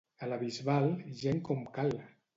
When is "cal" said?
1.79-1.97